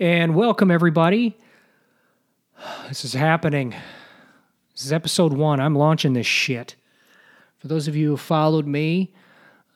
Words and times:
And 0.00 0.36
welcome, 0.36 0.70
everybody. 0.70 1.36
This 2.86 3.04
is 3.04 3.14
happening. 3.14 3.70
This 4.72 4.84
is 4.84 4.92
episode 4.92 5.32
one. 5.32 5.58
I'm 5.58 5.74
launching 5.74 6.12
this 6.12 6.24
shit. 6.24 6.76
For 7.56 7.66
those 7.66 7.88
of 7.88 7.96
you 7.96 8.10
who 8.10 8.16
followed 8.16 8.64
me, 8.64 9.12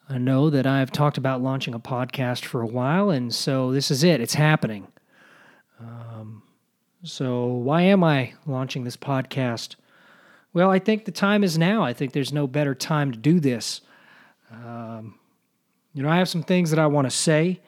I 0.08 0.18
know 0.18 0.48
that 0.48 0.64
I've 0.64 0.92
talked 0.92 1.18
about 1.18 1.42
launching 1.42 1.74
a 1.74 1.80
podcast 1.80 2.44
for 2.44 2.62
a 2.62 2.66
while, 2.68 3.10
and 3.10 3.34
so 3.34 3.72
this 3.72 3.90
is 3.90 4.04
it. 4.04 4.20
It's 4.20 4.34
happening. 4.34 4.86
Um, 5.80 6.44
so, 7.02 7.46
why 7.46 7.82
am 7.82 8.04
I 8.04 8.34
launching 8.46 8.84
this 8.84 8.96
podcast? 8.96 9.74
Well, 10.52 10.70
I 10.70 10.78
think 10.78 11.04
the 11.04 11.10
time 11.10 11.42
is 11.42 11.58
now. 11.58 11.82
I 11.82 11.92
think 11.92 12.12
there's 12.12 12.32
no 12.32 12.46
better 12.46 12.76
time 12.76 13.10
to 13.10 13.18
do 13.18 13.40
this. 13.40 13.80
Um, 14.52 15.18
you 15.94 16.04
know, 16.04 16.08
I 16.08 16.18
have 16.18 16.28
some 16.28 16.44
things 16.44 16.70
that 16.70 16.78
I 16.78 16.86
want 16.86 17.06
to 17.06 17.10
say, 17.10 17.60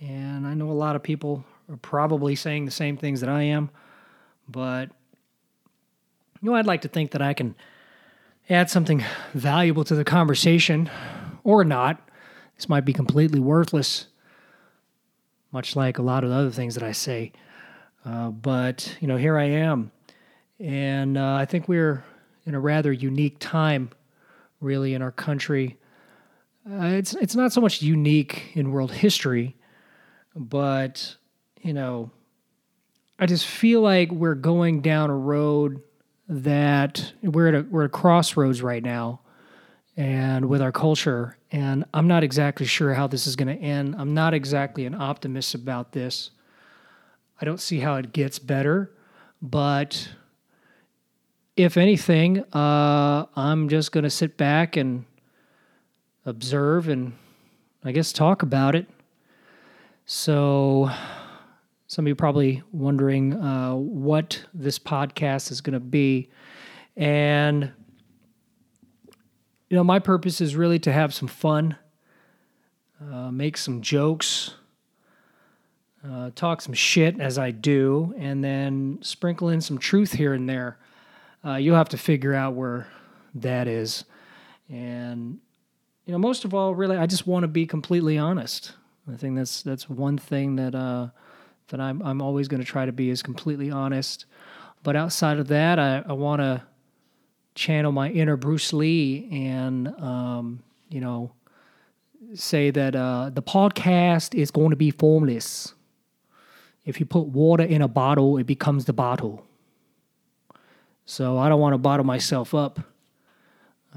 and 0.00 0.46
I 0.46 0.54
know 0.54 0.70
a 0.70 0.72
lot 0.72 0.96
of 0.96 1.02
people 1.02 1.44
are 1.70 1.76
probably 1.76 2.34
saying 2.34 2.64
the 2.64 2.70
same 2.70 2.96
things 2.96 3.20
that 3.20 3.30
I 3.30 3.42
am, 3.42 3.70
but 4.48 4.90
you 6.40 6.50
know, 6.50 6.56
I'd 6.56 6.66
like 6.66 6.82
to 6.82 6.88
think 6.88 7.12
that 7.12 7.22
I 7.22 7.34
can 7.34 7.54
add 8.50 8.68
something 8.68 9.04
valuable 9.32 9.84
to 9.84 9.94
the 9.94 10.04
conversation 10.04 10.90
or 11.44 11.64
not. 11.64 12.08
This 12.56 12.68
might 12.68 12.84
be 12.84 12.92
completely 12.92 13.38
worthless, 13.38 14.06
much 15.52 15.76
like 15.76 15.98
a 15.98 16.02
lot 16.02 16.24
of 16.24 16.30
the 16.30 16.36
other 16.36 16.50
things 16.50 16.74
that 16.74 16.82
I 16.82 16.92
say. 16.92 17.32
Uh, 18.04 18.30
but, 18.30 18.96
you 19.00 19.06
know, 19.06 19.16
here 19.16 19.38
I 19.38 19.44
am. 19.44 19.92
And 20.58 21.16
uh, 21.16 21.34
I 21.34 21.44
think 21.44 21.68
we're 21.68 22.04
in 22.44 22.54
a 22.54 22.60
rather 22.60 22.92
unique 22.92 23.36
time, 23.38 23.90
really, 24.60 24.94
in 24.94 25.02
our 25.02 25.12
country. 25.12 25.78
Uh, 26.68 26.86
it's, 26.86 27.14
it's 27.14 27.36
not 27.36 27.52
so 27.52 27.60
much 27.60 27.82
unique 27.82 28.50
in 28.54 28.72
world 28.72 28.90
history, 28.90 29.56
but, 30.34 31.16
you 31.62 31.72
know, 31.72 32.10
I 33.18 33.26
just 33.26 33.46
feel 33.46 33.80
like 33.80 34.10
we're 34.10 34.34
going 34.34 34.82
down 34.82 35.10
a 35.10 35.16
road 35.16 35.80
that 36.28 37.12
we're 37.22 37.48
at 37.48 37.54
a, 37.54 37.62
we're 37.62 37.84
at 37.84 37.86
a 37.86 37.88
crossroads 37.90 38.62
right 38.62 38.82
now 38.82 39.20
and 39.96 40.48
with 40.48 40.62
our 40.62 40.72
culture 40.72 41.36
and 41.52 41.84
I'm 41.92 42.08
not 42.08 42.24
exactly 42.24 42.64
sure 42.64 42.94
how 42.94 43.06
this 43.06 43.26
is 43.26 43.36
going 43.36 43.54
to 43.54 43.62
end. 43.62 43.94
I'm 43.98 44.14
not 44.14 44.32
exactly 44.32 44.86
an 44.86 44.94
optimist 44.94 45.54
about 45.54 45.92
this. 45.92 46.30
I 47.40 47.44
don't 47.44 47.60
see 47.60 47.80
how 47.80 47.96
it 47.96 48.12
gets 48.12 48.38
better, 48.38 48.90
but 49.42 50.08
if 51.56 51.76
anything, 51.76 52.42
uh, 52.54 53.26
I'm 53.36 53.68
just 53.68 53.92
going 53.92 54.04
to 54.04 54.10
sit 54.10 54.38
back 54.38 54.76
and 54.76 55.04
observe 56.24 56.88
and 56.88 57.12
I 57.84 57.92
guess 57.92 58.12
talk 58.12 58.42
about 58.42 58.74
it. 58.74 58.86
So, 60.06 60.90
some 61.92 62.06
of 62.06 62.08
you 62.08 62.14
probably 62.14 62.62
wondering 62.72 63.34
uh, 63.34 63.74
what 63.74 64.42
this 64.54 64.78
podcast 64.78 65.50
is 65.50 65.60
going 65.60 65.74
to 65.74 65.78
be. 65.78 66.30
And, 66.96 67.70
you 69.68 69.76
know, 69.76 69.84
my 69.84 69.98
purpose 69.98 70.40
is 70.40 70.56
really 70.56 70.78
to 70.78 70.90
have 70.90 71.12
some 71.12 71.28
fun, 71.28 71.76
uh, 72.98 73.30
make 73.30 73.58
some 73.58 73.82
jokes, 73.82 74.54
uh, 76.02 76.30
talk 76.34 76.62
some 76.62 76.72
shit 76.72 77.20
as 77.20 77.36
I 77.36 77.50
do, 77.50 78.14
and 78.16 78.42
then 78.42 78.98
sprinkle 79.02 79.50
in 79.50 79.60
some 79.60 79.76
truth 79.76 80.12
here 80.14 80.32
and 80.32 80.48
there. 80.48 80.78
Uh, 81.44 81.56
you'll 81.56 81.76
have 81.76 81.90
to 81.90 81.98
figure 81.98 82.32
out 82.32 82.54
where 82.54 82.86
that 83.34 83.68
is. 83.68 84.06
And, 84.70 85.40
you 86.06 86.12
know, 86.12 86.18
most 86.18 86.46
of 86.46 86.54
all, 86.54 86.74
really, 86.74 86.96
I 86.96 87.04
just 87.04 87.26
want 87.26 87.42
to 87.42 87.48
be 87.48 87.66
completely 87.66 88.16
honest. 88.16 88.76
I 89.12 89.16
think 89.18 89.36
that's 89.36 89.62
that's 89.62 89.90
one 89.90 90.16
thing 90.16 90.56
that 90.56 90.74
uh, 90.74 91.08
that 91.72 91.80
I'm 91.80 92.02
I'm 92.02 92.22
always 92.22 92.48
going 92.48 92.60
to 92.60 92.66
try 92.66 92.86
to 92.86 92.92
be 92.92 93.10
as 93.10 93.22
completely 93.22 93.70
honest. 93.70 94.26
But 94.82 94.94
outside 94.94 95.38
of 95.38 95.48
that, 95.48 95.78
I, 95.78 96.04
I 96.06 96.12
want 96.12 96.40
to 96.40 96.62
channel 97.54 97.92
my 97.92 98.10
inner 98.10 98.36
Bruce 98.36 98.72
Lee 98.72 99.28
and 99.32 99.88
um, 100.00 100.62
you 100.90 101.00
know 101.00 101.32
say 102.34 102.70
that 102.70 102.94
uh, 102.94 103.30
the 103.32 103.42
podcast 103.42 104.34
is 104.34 104.50
going 104.50 104.70
to 104.70 104.76
be 104.76 104.90
formless. 104.90 105.74
If 106.84 107.00
you 107.00 107.06
put 107.06 107.26
water 107.26 107.64
in 107.64 107.80
a 107.80 107.88
bottle, 107.88 108.36
it 108.38 108.44
becomes 108.44 108.84
the 108.84 108.92
bottle. 108.92 109.44
So 111.06 111.38
I 111.38 111.48
don't 111.48 111.60
want 111.60 111.74
to 111.74 111.78
bottle 111.78 112.04
myself 112.04 112.54
up 112.54 112.80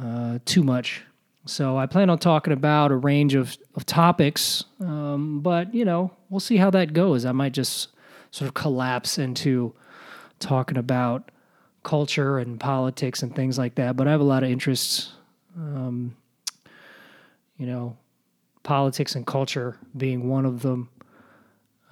uh, 0.01 0.39
too 0.45 0.63
much. 0.63 1.01
So 1.47 1.78
I 1.78 1.85
plan 1.85 2.09
on 2.09 2.17
talking 2.17 2.53
about 2.53 2.91
a 2.91 2.95
range 2.95 3.35
of, 3.35 3.56
of 3.75 3.85
topics, 3.85 4.63
um, 4.81 5.41
but 5.41 5.73
you 5.75 5.85
know, 5.85 6.11
we'll 6.29 6.39
see 6.39 6.57
how 6.57 6.72
that 6.72 6.94
goes. 6.94 7.23
I 7.23 7.31
might 7.33 7.53
just 7.53 7.89
sort 8.31 8.47
of 8.47 8.56
collapse 8.56 9.19
into 9.19 9.73
talking 10.39 10.78
about 10.78 11.29
culture 11.83 12.39
and 12.39 12.59
politics 12.59 13.22
and 13.22 13.33
things 13.35 13.59
like 13.59 13.75
that. 13.75 13.95
But 13.95 14.07
I 14.07 14.11
have 14.11 14.22
a 14.22 14.25
lot 14.25 14.44
of 14.44 14.50
interests, 14.50 15.11
um, 15.56 16.16
you 17.57 17.67
know, 17.67 17.95
politics 18.63 19.13
and 19.13 19.25
culture 19.25 19.77
being 19.95 20.27
one 20.27 20.45
of 20.45 20.63
them. 20.63 20.89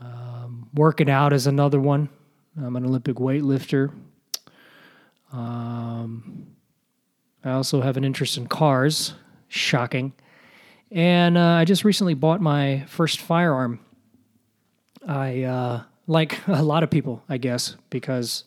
Um, 0.01 0.67
working 0.73 1.11
out 1.11 1.31
is 1.31 1.45
another 1.45 1.79
one. 1.79 2.09
I'm 2.57 2.75
an 2.75 2.85
Olympic 2.85 3.17
weightlifter. 3.17 3.93
Um, 5.31 6.47
I 7.43 7.51
also 7.51 7.81
have 7.81 7.97
an 7.97 8.03
interest 8.03 8.37
in 8.37 8.47
cars 8.47 9.13
Shocking. 9.55 10.13
And 10.89 11.37
uh, 11.37 11.41
I 11.41 11.65
just 11.65 11.85
recently 11.85 12.15
bought 12.15 12.41
my 12.41 12.85
first 12.87 13.19
firearm. 13.19 13.79
I, 15.07 15.43
uh, 15.43 15.83
like 16.07 16.39
a 16.47 16.63
lot 16.63 16.81
of 16.81 16.89
people, 16.89 17.23
I 17.29 17.37
guess, 17.37 17.75
because 17.91 18.45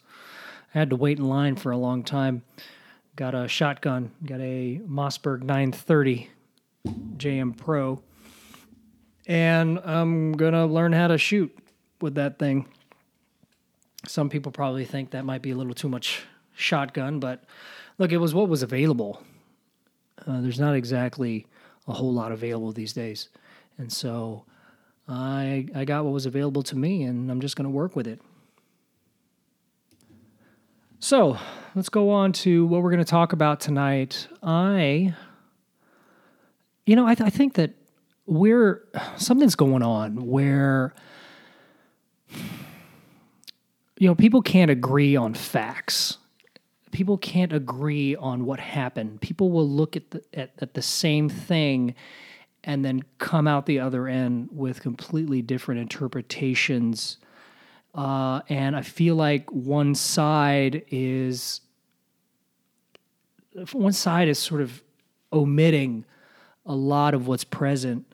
I 0.74 0.80
had 0.80 0.90
to 0.90 0.96
wait 0.96 1.18
in 1.18 1.24
line 1.24 1.54
for 1.54 1.70
a 1.70 1.76
long 1.76 2.02
time. 2.02 2.42
Got 3.14 3.36
a 3.36 3.46
shotgun, 3.46 4.10
got 4.24 4.40
a 4.40 4.80
Mossberg 4.84 5.44
930 5.44 6.28
JM 7.16 7.56
Pro, 7.56 8.02
and 9.28 9.78
I'm 9.84 10.32
gonna 10.32 10.66
learn 10.66 10.92
how 10.92 11.06
to 11.06 11.18
shoot 11.18 11.56
with 12.00 12.16
that 12.16 12.40
thing. 12.40 12.66
Some 14.08 14.28
people 14.28 14.50
probably 14.50 14.84
think 14.84 15.12
that 15.12 15.24
might 15.24 15.40
be 15.40 15.52
a 15.52 15.56
little 15.56 15.72
too 15.72 15.88
much 15.88 16.24
shotgun, 16.56 17.20
but 17.20 17.44
look, 17.96 18.10
it 18.10 18.18
was 18.18 18.34
what 18.34 18.48
was 18.48 18.64
available 18.64 19.22
uh, 20.26 20.40
there's 20.40 20.60
not 20.60 20.74
exactly 20.74 21.46
a 21.86 21.92
whole 21.92 22.12
lot 22.12 22.32
available 22.32 22.72
these 22.72 22.92
days. 22.92 23.28
And 23.78 23.92
so 23.92 24.44
I, 25.08 25.68
I 25.74 25.84
got 25.84 26.04
what 26.04 26.12
was 26.12 26.26
available 26.26 26.62
to 26.64 26.76
me, 26.76 27.04
and 27.04 27.30
I'm 27.30 27.40
just 27.40 27.56
going 27.56 27.64
to 27.64 27.70
work 27.70 27.94
with 27.94 28.06
it. 28.06 28.20
So 30.98 31.38
let's 31.74 31.88
go 31.88 32.10
on 32.10 32.32
to 32.32 32.66
what 32.66 32.82
we're 32.82 32.90
going 32.90 33.04
to 33.04 33.10
talk 33.10 33.32
about 33.32 33.60
tonight. 33.60 34.26
I, 34.42 35.14
you 36.86 36.96
know, 36.96 37.06
I, 37.06 37.14
th- 37.14 37.26
I 37.26 37.30
think 37.30 37.54
that 37.54 37.74
we're, 38.26 38.82
something's 39.16 39.54
going 39.54 39.82
on 39.82 40.26
where, 40.26 40.94
you 43.98 44.08
know, 44.08 44.14
people 44.14 44.42
can't 44.42 44.70
agree 44.70 45.14
on 45.14 45.34
facts 45.34 46.18
people 46.96 47.18
can't 47.18 47.52
agree 47.52 48.16
on 48.16 48.46
what 48.46 48.58
happened. 48.58 49.20
People 49.20 49.50
will 49.50 49.68
look 49.68 49.96
at 49.96 50.10
the, 50.12 50.22
at, 50.32 50.50
at 50.60 50.72
the 50.72 50.80
same 50.80 51.28
thing 51.28 51.94
and 52.64 52.82
then 52.82 53.04
come 53.18 53.46
out 53.46 53.66
the 53.66 53.78
other 53.78 54.08
end 54.08 54.48
with 54.50 54.80
completely 54.80 55.42
different 55.42 55.78
interpretations. 55.78 57.18
Uh, 57.94 58.40
and 58.48 58.74
I 58.74 58.80
feel 58.80 59.14
like 59.14 59.52
one 59.52 59.94
side 59.94 60.84
is 60.90 61.60
one 63.72 63.92
side 63.92 64.28
is 64.28 64.38
sort 64.38 64.62
of 64.62 64.82
omitting 65.34 66.06
a 66.64 66.74
lot 66.74 67.12
of 67.12 67.26
what's 67.26 67.44
present. 67.44 68.06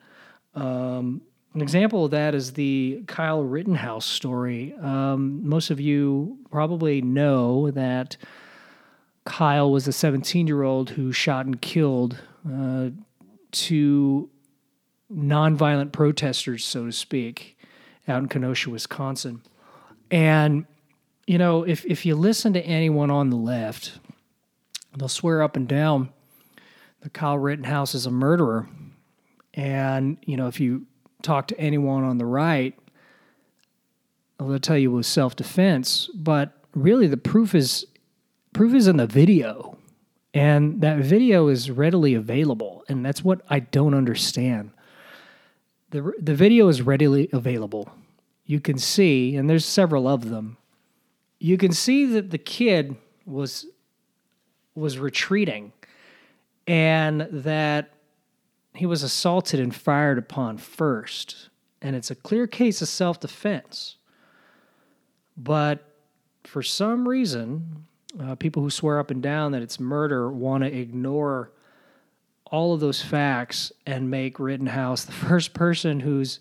Um, 0.55 1.21
an 1.53 1.61
example 1.61 2.03
of 2.03 2.11
that 2.11 2.35
is 2.35 2.51
the 2.51 3.01
Kyle 3.07 3.43
Rittenhouse 3.45 4.05
story. 4.05 4.75
Um, 4.81 5.47
most 5.47 5.69
of 5.69 5.79
you 5.79 6.37
probably 6.51 7.01
know 7.01 7.71
that 7.71 8.17
Kyle 9.25 9.71
was 9.71 9.87
a 9.87 9.93
17 9.93 10.47
year 10.47 10.63
old 10.63 10.91
who 10.91 11.11
shot 11.11 11.45
and 11.45 11.61
killed 11.61 12.17
uh, 12.49 12.89
two 13.51 14.29
nonviolent 15.11 15.91
protesters, 15.91 16.65
so 16.65 16.85
to 16.85 16.91
speak, 16.91 17.57
out 18.07 18.21
in 18.21 18.27
Kenosha, 18.27 18.69
Wisconsin. 18.69 19.41
And, 20.11 20.65
you 21.25 21.37
know, 21.37 21.63
if, 21.63 21.85
if 21.85 22.05
you 22.05 22.15
listen 22.15 22.53
to 22.53 22.61
anyone 22.65 23.11
on 23.11 23.29
the 23.29 23.37
left, 23.37 23.99
they'll 24.97 25.07
swear 25.07 25.41
up 25.41 25.55
and 25.55 25.67
down 25.67 26.09
that 27.01 27.13
Kyle 27.13 27.37
Rittenhouse 27.37 27.95
is 27.95 28.05
a 28.05 28.11
murderer. 28.11 28.67
And, 29.53 30.17
you 30.25 30.35
know, 30.35 30.47
if 30.47 30.59
you 30.59 30.85
talk 31.21 31.47
to 31.47 31.59
anyone 31.59 32.03
on 32.03 32.17
the 32.17 32.25
right, 32.25 32.77
they'll 34.39 34.59
tell 34.59 34.77
you 34.77 34.91
it 34.91 34.95
was 34.95 35.07
self 35.07 35.35
defense. 35.35 36.09
But 36.13 36.57
really, 36.73 37.07
the 37.07 37.17
proof 37.17 37.55
is 37.55 37.85
proof 38.53 38.73
is 38.73 38.87
in 38.87 38.97
the 38.97 39.07
video. 39.07 39.77
And 40.33 40.81
that 40.81 40.97
video 40.97 41.47
is 41.47 41.69
readily 41.69 42.15
available. 42.15 42.83
And 42.89 43.05
that's 43.05 43.23
what 43.23 43.41
I 43.49 43.59
don't 43.59 43.93
understand. 43.93 44.71
The, 45.91 46.11
the 46.19 46.33
video 46.33 46.67
is 46.69 46.81
readily 46.81 47.29
available. 47.31 47.91
you 48.45 48.59
can 48.59 48.77
see, 48.77 49.35
and 49.35 49.49
there's 49.49 49.65
several 49.65 50.07
of 50.07 50.29
them, 50.29 50.57
you 51.39 51.57
can 51.57 51.71
see 51.71 52.05
that 52.05 52.31
the 52.31 52.37
kid 52.37 52.95
was 53.25 53.65
was 54.75 54.97
retreating 54.97 55.71
and 56.65 57.27
that 57.31 57.91
he 58.73 58.85
was 58.85 59.03
assaulted 59.03 59.59
and 59.59 59.75
fired 59.75 60.17
upon 60.17 60.57
first. 60.57 61.49
And 61.81 61.95
it's 61.95 62.09
a 62.09 62.15
clear 62.15 62.47
case 62.47 62.81
of 62.81 62.87
self 62.87 63.19
defense. 63.19 63.97
But 65.37 65.87
for 66.43 66.63
some 66.63 67.07
reason, 67.07 67.85
uh, 68.19 68.35
people 68.35 68.61
who 68.61 68.69
swear 68.69 68.99
up 68.99 69.11
and 69.11 69.21
down 69.21 69.51
that 69.51 69.61
it's 69.61 69.79
murder 69.79 70.31
want 70.31 70.63
to 70.63 70.73
ignore 70.73 71.51
all 72.45 72.73
of 72.73 72.79
those 72.79 73.01
facts 73.01 73.71
and 73.85 74.09
make 74.09 74.39
Rittenhouse 74.39 75.05
the 75.05 75.11
first 75.11 75.53
person 75.53 75.99
who's 75.99 76.39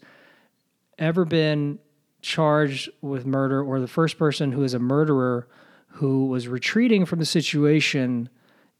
ever 0.98 1.24
been 1.24 1.78
charged 2.20 2.90
with 3.00 3.26
murder 3.26 3.62
or 3.62 3.80
the 3.80 3.88
first 3.88 4.18
person 4.18 4.52
who 4.52 4.62
is 4.62 4.74
a 4.74 4.78
murderer 4.78 5.48
who 5.88 6.26
was 6.26 6.48
retreating 6.48 7.04
from 7.04 7.18
the 7.18 7.24
situation 7.24 8.28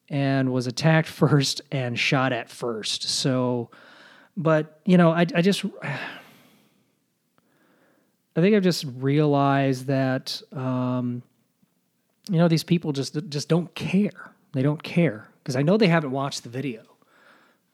and 0.08 0.52
was 0.52 0.66
attacked 0.66 1.08
first 1.08 1.60
and 1.70 1.98
shot 1.98 2.32
at 2.32 2.48
first. 2.48 3.08
So, 3.08 3.70
but, 4.36 4.80
you 4.84 4.96
know, 4.96 5.10
I, 5.10 5.26
I 5.34 5.42
just. 5.42 5.64
I 8.34 8.40
think 8.40 8.56
I've 8.56 8.62
just 8.62 8.86
realized 8.96 9.88
that 9.88 10.40
um, 10.52 11.22
you 12.28 12.38
know 12.38 12.48
these 12.48 12.64
people 12.64 12.92
just 12.92 13.16
just 13.28 13.48
don't 13.48 13.74
care. 13.74 14.32
They 14.52 14.62
don't 14.62 14.82
care 14.82 15.28
because 15.42 15.56
I 15.56 15.62
know 15.62 15.76
they 15.76 15.88
haven't 15.88 16.12
watched 16.12 16.42
the 16.42 16.48
video. 16.48 16.82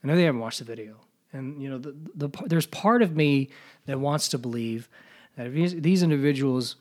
I 0.03 0.07
know 0.07 0.17
they 0.17 0.25
haven't 0.25 0.41
watched 0.41 0.61
the 0.61 0.65
video, 0.65 0.97
and 1.33 1.61
you 1.63 1.69
know 1.69 1.79
the, 1.79 1.95
the 2.15 2.29
there's 2.47 2.67
part 2.67 3.03
of 3.03 3.17
me 3.17 3.51
that 3.87 4.01
wants 4.01 4.29
to 4.29 4.39
believe 4.39 4.89
that 5.37 5.47
if 5.47 5.83
these 5.83 6.03
individuals 6.03 6.77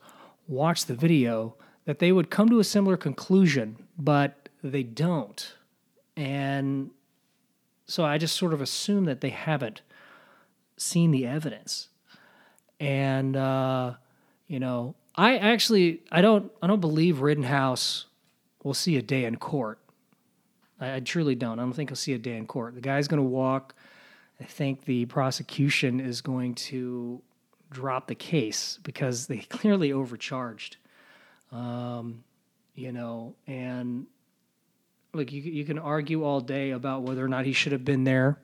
watch 0.48 0.86
the 0.86 0.96
video, 0.96 1.56
that 1.86 2.00
they 2.00 2.12
would 2.12 2.30
come 2.30 2.50
to 2.50 2.60
a 2.60 2.64
similar 2.64 2.98
conclusion, 2.98 3.78
but 3.98 4.50
they 4.64 4.84
don't. 4.84 5.54
And 6.16 6.92
so 7.86 8.04
I 8.04 8.18
just 8.18 8.36
sort 8.36 8.54
of 8.54 8.62
assume 8.62 9.06
that 9.06 9.22
they 9.22 9.30
haven't 9.30 9.82
seen 10.78 11.12
the 11.12 11.26
evidence. 11.26 11.90
And 12.80 13.36
uh, 13.36 13.94
you 14.48 14.60
know, 14.60 14.96
I 15.18 15.38
actually 15.38 16.02
I 16.12 16.22
don't 16.22 16.52
I 16.62 16.68
don't 16.68 16.80
believe 16.80 17.22
Rittenhouse 17.22 18.06
will 18.64 18.76
see 18.76 18.98
a 18.98 19.02
day 19.02 19.26
in 19.26 19.38
court. 19.38 19.80
I, 20.80 20.96
I 20.96 21.00
truly 21.00 21.36
don't. 21.36 21.60
I 21.60 21.64
don't 21.64 21.74
think 21.74 21.90
he'll 21.90 21.96
see 21.96 22.14
a 22.14 22.20
day 22.20 22.38
in 22.38 22.46
court. 22.46 22.76
The 22.76 22.82
guy's 22.82 23.08
going 23.08 23.22
to 23.22 23.28
walk. 23.28 23.74
I 24.40 24.44
think 24.44 24.86
the 24.86 25.06
prosecution 25.06 26.00
is 26.00 26.22
going 26.22 26.54
to 26.56 27.22
drop 27.72 28.08
the 28.08 28.16
case 28.16 28.78
because 28.84 29.26
they 29.28 29.38
clearly 29.50 29.92
overcharged. 29.92 30.78
Um, 31.52 32.24
you 32.76 32.92
know, 32.92 33.36
and 33.48 34.06
like 35.14 35.32
you, 35.32 35.42
you 35.42 35.66
can 35.66 35.80
argue 35.80 36.24
all 36.24 36.42
day 36.42 36.72
about 36.72 37.02
whether 37.02 37.26
or 37.26 37.28
not 37.28 37.46
he 37.46 37.54
should 37.54 37.72
have 37.72 37.84
been 37.84 38.04
there. 38.04 38.38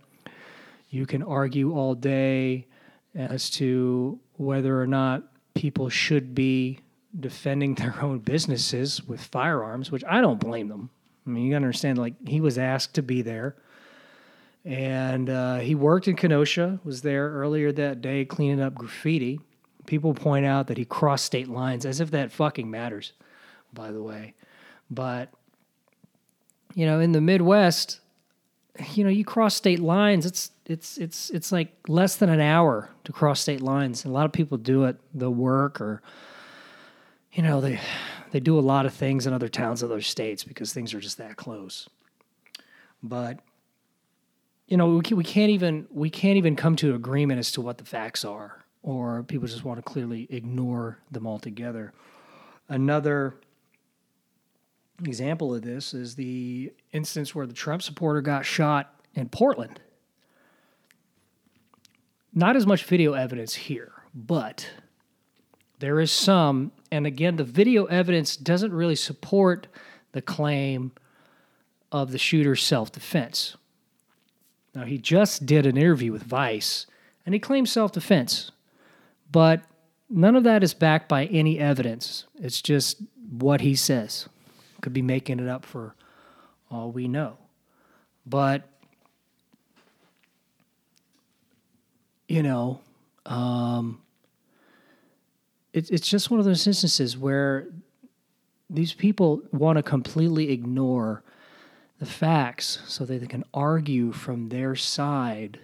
You 0.89 1.05
can 1.05 1.21
argue 1.21 1.73
all 1.73 1.93
day 1.93 2.65
as 3.13 3.49
to 3.51 4.19
whether 4.37 4.81
or 4.81 4.87
not 4.87 5.23
people 5.53 5.89
should 5.89 6.33
be 6.33 6.79
defending 7.19 7.75
their 7.75 7.95
own 8.01 8.19
businesses 8.19 9.03
with 9.03 9.21
firearms, 9.21 9.91
which 9.91 10.03
I 10.05 10.21
don't 10.21 10.39
blame 10.39 10.67
them. 10.67 10.89
I 11.25 11.29
mean, 11.29 11.45
you 11.45 11.51
got 11.51 11.59
to 11.59 11.65
understand, 11.65 11.97
like, 11.97 12.15
he 12.27 12.41
was 12.41 12.57
asked 12.57 12.95
to 12.95 13.01
be 13.03 13.21
there. 13.21 13.55
And 14.65 15.29
uh, 15.29 15.57
he 15.57 15.75
worked 15.75 16.07
in 16.07 16.15
Kenosha, 16.15 16.79
was 16.83 17.01
there 17.01 17.29
earlier 17.29 17.71
that 17.71 18.01
day 18.01 18.25
cleaning 18.25 18.61
up 18.61 18.75
graffiti. 18.75 19.39
People 19.85 20.13
point 20.13 20.45
out 20.45 20.67
that 20.67 20.77
he 20.77 20.85
crossed 20.85 21.25
state 21.25 21.49
lines 21.49 21.85
as 21.85 21.99
if 21.99 22.11
that 22.11 22.31
fucking 22.31 22.71
matters, 22.71 23.11
by 23.73 23.91
the 23.91 24.01
way. 24.01 24.33
But, 24.89 25.29
you 26.73 26.85
know, 26.85 26.99
in 26.99 27.11
the 27.11 27.21
Midwest, 27.21 27.99
you 28.93 29.03
know, 29.03 29.09
you 29.09 29.23
cross 29.23 29.55
state 29.55 29.79
lines, 29.79 30.25
it's 30.25 30.51
it's 30.65 30.97
it's 30.97 31.29
it's 31.29 31.51
like 31.51 31.73
less 31.87 32.15
than 32.15 32.29
an 32.29 32.39
hour 32.39 32.89
to 33.03 33.11
cross 33.11 33.39
state 33.39 33.61
lines. 33.61 34.03
And 34.03 34.11
a 34.11 34.13
lot 34.13 34.25
of 34.25 34.31
people 34.31 34.57
do 34.57 34.85
it, 34.85 34.97
the 35.13 35.29
work 35.29 35.79
or 35.79 36.01
you 37.33 37.43
know, 37.43 37.61
they 37.61 37.79
they 38.31 38.39
do 38.39 38.57
a 38.57 38.61
lot 38.61 38.85
of 38.85 38.93
things 38.93 39.27
in 39.27 39.33
other 39.33 39.47
towns, 39.47 39.83
other 39.83 40.01
states 40.01 40.43
because 40.43 40.73
things 40.73 40.93
are 40.93 40.99
just 40.99 41.17
that 41.17 41.35
close. 41.35 41.87
But 43.01 43.39
you 44.67 44.77
know, 44.77 44.87
we, 44.87 45.15
we 45.15 45.23
can't 45.23 45.51
even 45.51 45.87
we 45.91 46.09
can't 46.09 46.37
even 46.37 46.55
come 46.55 46.75
to 46.77 46.95
agreement 46.95 47.39
as 47.39 47.51
to 47.51 47.61
what 47.61 47.77
the 47.77 47.85
facts 47.85 48.25
are, 48.25 48.63
or 48.81 49.23
people 49.23 49.47
just 49.47 49.63
want 49.63 49.77
to 49.77 49.83
clearly 49.83 50.27
ignore 50.31 50.97
them 51.11 51.27
altogether. 51.27 51.93
Another 52.69 53.35
example 54.99 55.53
of 55.55 55.61
this 55.61 55.93
is 55.93 56.15
the 56.15 56.71
instance 56.91 57.33
where 57.33 57.47
the 57.47 57.53
Trump 57.53 57.81
supporter 57.81 58.21
got 58.21 58.45
shot 58.45 58.93
in 59.15 59.29
Portland. 59.29 59.79
Not 62.33 62.55
as 62.55 62.65
much 62.65 62.83
video 62.85 63.13
evidence 63.13 63.53
here, 63.53 63.91
but 64.13 64.69
there 65.79 65.99
is 65.99 66.11
some, 66.11 66.71
and 66.91 67.05
again, 67.05 67.35
the 67.35 67.43
video 67.43 67.85
evidence 67.85 68.35
doesn't 68.35 68.73
really 68.73 68.95
support 68.95 69.67
the 70.13 70.21
claim 70.21 70.91
of 71.91 72.11
the 72.11 72.17
shooter's 72.17 72.63
self 72.63 72.91
defense. 72.91 73.55
Now, 74.73 74.85
he 74.85 74.97
just 74.97 75.45
did 75.45 75.65
an 75.65 75.77
interview 75.77 76.11
with 76.11 76.23
Vice 76.23 76.87
and 77.25 77.33
he 77.33 77.39
claims 77.39 77.71
self 77.71 77.91
defense, 77.91 78.51
but 79.31 79.61
none 80.09 80.35
of 80.35 80.43
that 80.43 80.63
is 80.63 80.73
backed 80.73 81.07
by 81.07 81.25
any 81.25 81.59
evidence. 81.59 82.25
It's 82.35 82.61
just 82.61 83.01
what 83.29 83.61
he 83.61 83.75
says. 83.75 84.27
Could 84.83 84.91
be 84.91 85.01
making 85.01 85.39
it 85.39 85.47
up 85.47 85.63
for 85.63 85.95
all 86.69 86.91
we 86.91 87.07
know. 87.07 87.37
But, 88.25 88.67
you 92.27 92.43
know, 92.43 92.81
um, 93.25 94.01
it, 95.71 95.89
it's 95.89 96.09
just 96.09 96.29
one 96.29 96.41
of 96.41 96.45
those 96.45 96.67
instances 96.67 97.17
where 97.17 97.67
these 98.69 98.91
people 98.91 99.41
want 99.53 99.77
to 99.77 99.83
completely 99.83 100.51
ignore 100.51 101.23
the 101.99 102.05
facts 102.05 102.79
so 102.85 103.05
that 103.05 103.21
they 103.21 103.27
can 103.27 103.45
argue 103.53 104.11
from 104.11 104.49
their 104.49 104.75
side 104.75 105.61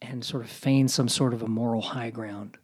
and 0.00 0.24
sort 0.24 0.42
of 0.42 0.48
feign 0.48 0.88
some 0.88 1.10
sort 1.10 1.34
of 1.34 1.42
a 1.42 1.48
moral 1.48 1.82
high 1.82 2.08
ground. 2.08 2.56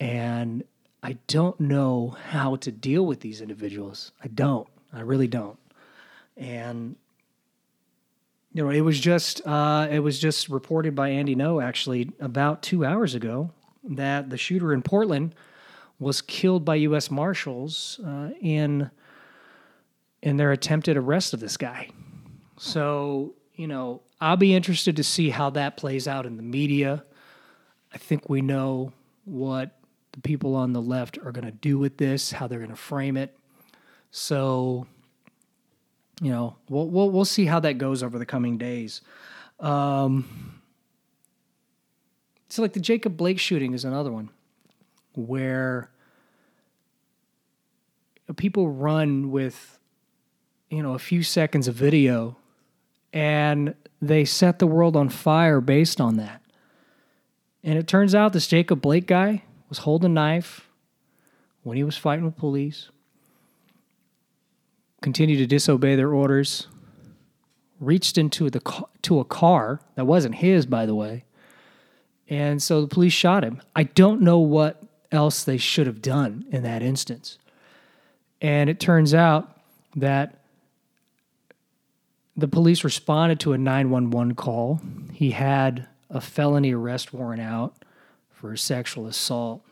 And 0.00 0.64
I 1.02 1.18
don't 1.26 1.58
know 1.58 2.16
how 2.30 2.56
to 2.56 2.70
deal 2.70 3.04
with 3.04 3.20
these 3.20 3.40
individuals. 3.40 4.12
I 4.22 4.28
don't. 4.28 4.68
I 4.92 5.00
really 5.00 5.26
don't. 5.26 5.58
And 6.36 6.96
you 8.52 8.62
know, 8.62 8.70
it 8.70 8.82
was 8.82 9.00
just 9.00 9.46
uh, 9.46 9.88
it 9.90 10.00
was 10.00 10.18
just 10.18 10.48
reported 10.48 10.94
by 10.94 11.08
Andy 11.08 11.34
Ngo 11.34 11.62
actually 11.62 12.10
about 12.20 12.62
two 12.62 12.84
hours 12.84 13.14
ago 13.14 13.50
that 13.84 14.30
the 14.30 14.36
shooter 14.36 14.72
in 14.72 14.82
Portland 14.82 15.34
was 15.98 16.20
killed 16.20 16.64
by 16.64 16.76
U.S. 16.76 17.10
Marshals 17.10 18.00
uh, 18.06 18.30
in 18.40 18.90
in 20.22 20.36
their 20.36 20.52
attempted 20.52 20.96
arrest 20.96 21.34
of 21.34 21.40
this 21.40 21.56
guy. 21.56 21.88
So, 22.58 23.34
you 23.56 23.66
know, 23.66 24.02
I'll 24.20 24.36
be 24.36 24.54
interested 24.54 24.96
to 24.96 25.04
see 25.04 25.30
how 25.30 25.50
that 25.50 25.76
plays 25.76 26.06
out 26.06 26.26
in 26.26 26.36
the 26.36 26.42
media. 26.44 27.04
I 27.92 27.98
think 27.98 28.28
we 28.28 28.40
know 28.40 28.92
what 29.24 29.76
the 30.12 30.20
people 30.20 30.54
on 30.54 30.72
the 30.72 30.82
left 30.82 31.18
are 31.18 31.32
going 31.32 31.44
to 31.44 31.50
do 31.50 31.78
with 31.78 31.96
this, 31.96 32.32
how 32.32 32.46
they're 32.46 32.58
going 32.58 32.70
to 32.70 32.76
frame 32.76 33.16
it. 33.16 33.36
So, 34.10 34.86
you 36.20 36.30
know, 36.30 36.56
we'll, 36.68 36.88
we'll, 36.88 37.10
we'll 37.10 37.24
see 37.24 37.46
how 37.46 37.60
that 37.60 37.78
goes 37.78 38.02
over 38.02 38.18
the 38.18 38.26
coming 38.26 38.58
days. 38.58 39.00
Um, 39.58 40.60
so, 42.48 42.62
like 42.62 42.74
the 42.74 42.80
Jacob 42.80 43.16
Blake 43.16 43.38
shooting 43.38 43.72
is 43.72 43.84
another 43.84 44.12
one 44.12 44.28
where 45.14 45.90
people 48.36 48.68
run 48.68 49.30
with 49.30 49.78
you 50.72 50.82
know, 50.82 50.94
a 50.94 50.98
few 50.98 51.22
seconds 51.22 51.68
of 51.68 51.74
video 51.74 52.34
and 53.12 53.74
they 54.00 54.24
set 54.24 54.58
the 54.58 54.66
world 54.66 54.96
on 54.96 55.10
fire 55.10 55.60
based 55.60 56.00
on 56.00 56.16
that. 56.16 56.40
And 57.62 57.78
it 57.78 57.86
turns 57.86 58.14
out 58.14 58.32
this 58.32 58.46
Jacob 58.46 58.80
Blake 58.80 59.06
guy 59.06 59.44
was 59.72 59.78
holding 59.78 60.10
a 60.10 60.12
knife 60.12 60.68
when 61.62 61.78
he 61.78 61.82
was 61.82 61.96
fighting 61.96 62.26
with 62.26 62.36
police, 62.36 62.90
continued 65.00 65.38
to 65.38 65.46
disobey 65.46 65.96
their 65.96 66.12
orders, 66.12 66.66
reached 67.80 68.18
into 68.18 68.50
the 68.50 68.60
to 69.00 69.18
a 69.18 69.24
car 69.24 69.80
that 69.94 70.04
wasn't 70.04 70.34
his, 70.34 70.66
by 70.66 70.84
the 70.84 70.94
way, 70.94 71.24
and 72.28 72.62
so 72.62 72.82
the 72.82 72.86
police 72.86 73.14
shot 73.14 73.42
him. 73.42 73.62
I 73.74 73.84
don't 73.84 74.20
know 74.20 74.40
what 74.40 74.82
else 75.10 75.42
they 75.42 75.56
should 75.56 75.86
have 75.86 76.02
done 76.02 76.44
in 76.50 76.62
that 76.64 76.82
instance. 76.82 77.38
And 78.42 78.68
it 78.68 78.78
turns 78.78 79.14
out 79.14 79.58
that 79.96 80.44
the 82.36 82.48
police 82.48 82.84
responded 82.84 83.40
to 83.40 83.54
a 83.54 83.58
911 83.58 84.34
call. 84.34 84.82
He 85.14 85.30
had 85.30 85.88
a 86.10 86.20
felony 86.20 86.74
arrest 86.74 87.14
warrant 87.14 87.40
out 87.40 87.81
for 88.42 88.56
sexual 88.56 89.06
assault. 89.06 89.64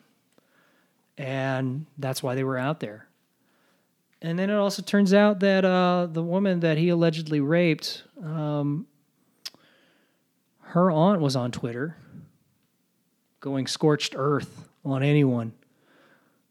and 1.19 1.87
that's 1.99 2.23
why 2.23 2.37
they 2.37 2.45
were 2.45 2.57
out 2.57 2.79
there. 2.79 3.09
And 4.23 4.39
then 4.39 4.49
it 4.49 4.55
also 4.55 4.81
turns 4.81 5.13
out 5.13 5.41
that 5.41 5.65
uh, 5.65 6.07
the 6.07 6.23
woman 6.23 6.61
that 6.61 6.79
he 6.79 6.89
allegedly 6.89 7.41
raped, 7.41 8.05
um, 8.23 8.87
her 10.61 10.89
aunt 10.89 11.21
was 11.21 11.35
on 11.35 11.51
Twitter 11.51 11.97
going 13.41 13.67
scorched 13.67 14.15
earth 14.17 14.69
on 14.85 15.03
anyone 15.03 15.53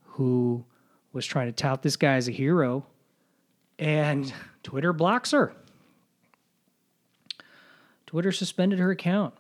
who 0.04 0.66
was 1.14 1.26
trying 1.26 1.48
to 1.48 1.54
tout 1.54 1.82
this 1.84 1.96
guy 1.96 2.16
as 2.16 2.28
a 2.28 2.32
hero, 2.32 2.86
and 3.80 4.34
Twitter 4.62 4.92
blocks 4.92 5.32
her. 5.32 5.54
Twitter 8.06 8.34
suspended 8.34 8.78
her 8.78 8.92
account. 8.92 9.34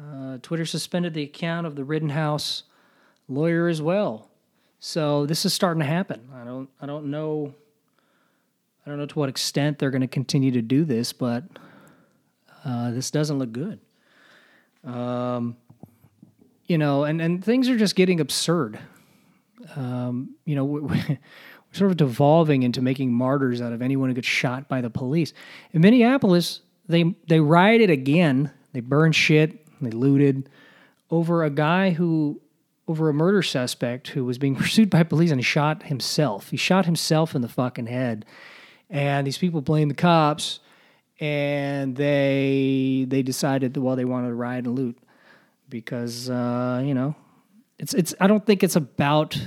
Uh, 0.00 0.38
Twitter 0.42 0.66
suspended 0.66 1.14
the 1.14 1.22
account 1.22 1.66
of 1.66 1.76
the 1.76 1.84
Rittenhouse 1.84 2.64
lawyer 3.28 3.68
as 3.68 3.80
well. 3.80 4.28
So 4.78 5.26
this 5.26 5.44
is 5.44 5.52
starting 5.52 5.80
to 5.80 5.86
happen. 5.86 6.28
I 6.34 6.44
don't 6.44 6.68
I 6.80 6.86
don't 6.86 7.10
know 7.10 7.54
I 8.84 8.90
don't 8.90 8.98
know 8.98 9.06
to 9.06 9.18
what 9.18 9.28
extent 9.28 9.78
they're 9.78 9.90
going 9.90 10.02
to 10.02 10.06
continue 10.06 10.52
to 10.52 10.62
do 10.62 10.84
this, 10.84 11.12
but 11.12 11.44
uh, 12.64 12.92
this 12.92 13.10
doesn't 13.10 13.38
look 13.38 13.52
good. 13.52 13.80
Um, 14.84 15.56
you 16.66 16.78
know, 16.78 17.04
and, 17.04 17.20
and 17.20 17.44
things 17.44 17.68
are 17.68 17.76
just 17.76 17.96
getting 17.96 18.20
absurd. 18.20 18.78
Um, 19.74 20.36
you 20.44 20.54
know, 20.54 20.64
we, 20.64 20.80
we're 20.82 21.18
sort 21.72 21.90
of 21.90 21.96
devolving 21.96 22.62
into 22.62 22.80
making 22.80 23.12
martyrs 23.12 23.60
out 23.60 23.72
of 23.72 23.82
anyone 23.82 24.08
who 24.08 24.14
gets 24.14 24.28
shot 24.28 24.68
by 24.68 24.80
the 24.80 24.90
police. 24.90 25.32
In 25.72 25.80
Minneapolis, 25.80 26.60
they 26.88 27.16
they 27.28 27.40
rioted 27.40 27.90
again. 27.90 28.52
They 28.76 28.80
burned 28.80 29.16
shit. 29.16 29.66
They 29.80 29.90
looted 29.90 30.50
over 31.10 31.42
a 31.42 31.48
guy 31.48 31.92
who 31.92 32.42
over 32.86 33.08
a 33.08 33.14
murder 33.14 33.40
suspect 33.40 34.08
who 34.08 34.22
was 34.22 34.36
being 34.36 34.54
pursued 34.62 34.90
by 34.90 35.02
police 35.02 35.30
and 35.30 35.42
shot 35.42 35.84
himself. 35.84 36.50
He 36.50 36.58
shot 36.58 36.84
himself 36.84 37.34
in 37.34 37.40
the 37.40 37.48
fucking 37.48 37.86
head. 37.86 38.26
And 38.90 39.26
these 39.26 39.38
people 39.38 39.62
blamed 39.62 39.92
the 39.92 39.94
cops 39.94 40.60
and 41.18 41.96
they 41.96 43.06
they 43.08 43.22
decided 43.22 43.72
that 43.72 43.80
well 43.80 43.96
they 43.96 44.04
wanted 44.04 44.28
to 44.28 44.34
riot 44.34 44.66
and 44.66 44.76
loot 44.76 44.98
because 45.70 46.28
uh, 46.28 46.82
you 46.84 46.92
know 46.92 47.16
it's 47.78 47.94
it's 47.94 48.14
I 48.20 48.26
don't 48.26 48.44
think 48.44 48.62
it's 48.62 48.76
about 48.76 49.40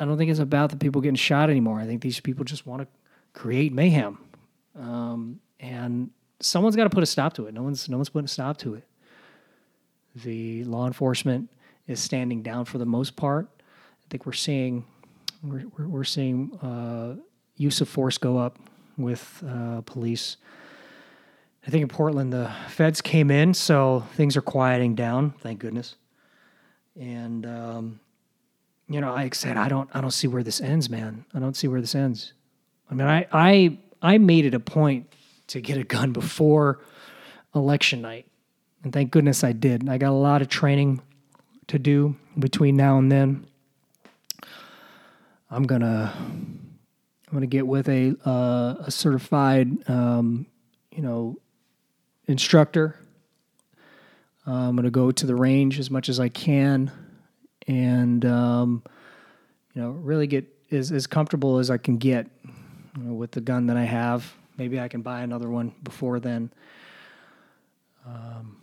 I 0.00 0.04
don't 0.04 0.18
think 0.18 0.32
it's 0.32 0.40
about 0.40 0.70
the 0.70 0.76
people 0.78 1.00
getting 1.00 1.14
shot 1.14 1.48
anymore. 1.48 1.78
I 1.78 1.86
think 1.86 2.02
these 2.02 2.18
people 2.18 2.44
just 2.44 2.66
want 2.66 2.82
to 2.82 2.88
create 3.38 3.72
mayhem. 3.72 4.18
Um, 4.74 5.38
and 5.60 6.10
someone's 6.44 6.76
got 6.76 6.84
to 6.84 6.90
put 6.90 7.02
a 7.02 7.06
stop 7.06 7.32
to 7.34 7.46
it. 7.46 7.54
No 7.54 7.62
one's 7.62 7.88
no 7.88 7.96
one's 7.96 8.10
putting 8.10 8.26
a 8.26 8.28
stop 8.28 8.58
to 8.58 8.74
it. 8.74 8.84
The 10.16 10.64
law 10.64 10.86
enforcement 10.86 11.50
is 11.88 12.00
standing 12.00 12.42
down 12.42 12.66
for 12.66 12.78
the 12.78 12.86
most 12.86 13.16
part. 13.16 13.48
I 13.58 14.06
think 14.10 14.26
we're 14.26 14.32
seeing 14.32 14.84
we're 15.42 15.66
we're, 15.78 16.04
seeing 16.04 16.56
uh, 16.62 17.16
use 17.56 17.80
of 17.80 17.88
force 17.88 18.18
go 18.18 18.38
up 18.38 18.58
with 18.96 19.42
uh, 19.46 19.80
police. 19.82 20.36
I 21.66 21.70
think 21.70 21.82
in 21.82 21.88
Portland 21.88 22.32
the 22.32 22.52
feds 22.68 23.00
came 23.00 23.30
in, 23.30 23.54
so 23.54 24.04
things 24.14 24.36
are 24.36 24.42
quieting 24.42 24.94
down. 24.94 25.32
Thank 25.40 25.60
goodness. 25.60 25.96
And 27.00 27.46
um, 27.46 28.00
you 28.88 29.00
know, 29.00 29.12
like 29.12 29.34
I 29.34 29.36
said, 29.36 29.56
I 29.56 29.68
don't 29.68 29.88
I 29.94 30.00
don't 30.00 30.12
see 30.12 30.28
where 30.28 30.42
this 30.42 30.60
ends, 30.60 30.90
man. 30.90 31.24
I 31.34 31.38
don't 31.38 31.56
see 31.56 31.68
where 31.68 31.80
this 31.80 31.94
ends. 31.94 32.34
I 32.90 32.94
mean, 32.94 33.08
I 33.08 33.26
I 33.32 33.78
I 34.02 34.18
made 34.18 34.44
it 34.44 34.54
a 34.54 34.60
point 34.60 35.10
to 35.54 35.60
get 35.60 35.78
a 35.78 35.84
gun 35.84 36.12
before 36.12 36.80
election 37.54 38.02
night. 38.02 38.26
And 38.82 38.92
thank 38.92 39.12
goodness 39.12 39.44
I 39.44 39.52
did. 39.52 39.88
I 39.88 39.98
got 39.98 40.10
a 40.10 40.10
lot 40.10 40.42
of 40.42 40.48
training 40.48 41.00
to 41.68 41.78
do 41.78 42.16
between 42.36 42.76
now 42.76 42.98
and 42.98 43.10
then. 43.10 43.46
I'm 45.48 45.62
gonna 45.62 46.12
I'm 46.16 47.32
gonna 47.32 47.46
get 47.46 47.68
with 47.68 47.88
a 47.88 48.16
uh, 48.26 48.74
a 48.80 48.90
certified 48.90 49.88
um, 49.88 50.46
you 50.90 51.02
know 51.02 51.38
instructor. 52.26 52.98
Uh, 54.44 54.68
I'm 54.68 54.74
gonna 54.74 54.90
go 54.90 55.12
to 55.12 55.24
the 55.24 55.36
range 55.36 55.78
as 55.78 55.88
much 55.88 56.08
as 56.08 56.18
I 56.18 56.30
can, 56.30 56.90
and 57.68 58.24
um, 58.24 58.82
you 59.72 59.82
know 59.82 59.90
really 59.90 60.26
get 60.26 60.46
as 60.72 60.90
as 60.90 61.06
comfortable 61.06 61.60
as 61.60 61.70
I 61.70 61.78
can 61.78 61.96
get 61.96 62.28
you 62.44 63.04
know, 63.04 63.14
with 63.14 63.30
the 63.30 63.40
gun 63.40 63.68
that 63.68 63.76
I 63.76 63.84
have. 63.84 64.34
Maybe 64.56 64.78
I 64.78 64.88
can 64.88 65.02
buy 65.02 65.22
another 65.22 65.50
one 65.50 65.74
before 65.82 66.20
then. 66.20 66.50
Um, 68.06 68.58